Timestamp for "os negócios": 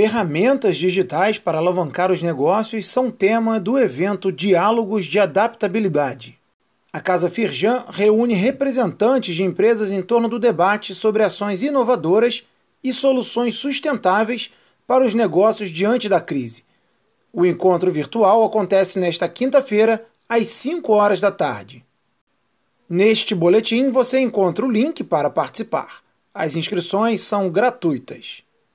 2.12-2.86, 15.04-15.68